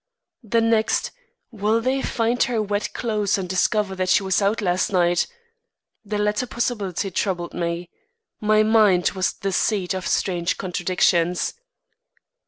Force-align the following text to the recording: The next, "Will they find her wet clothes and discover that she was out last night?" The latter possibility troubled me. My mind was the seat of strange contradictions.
The 0.41 0.61
next, 0.61 1.11
"Will 1.51 1.79
they 1.79 2.01
find 2.01 2.41
her 2.45 2.59
wet 2.59 2.91
clothes 2.91 3.37
and 3.37 3.47
discover 3.47 3.93
that 3.97 4.09
she 4.09 4.23
was 4.23 4.41
out 4.41 4.59
last 4.59 4.91
night?" 4.91 5.27
The 6.03 6.17
latter 6.17 6.47
possibility 6.47 7.11
troubled 7.11 7.53
me. 7.53 7.91
My 8.39 8.63
mind 8.63 9.11
was 9.11 9.31
the 9.33 9.51
seat 9.51 9.93
of 9.93 10.07
strange 10.07 10.57
contradictions. 10.57 11.53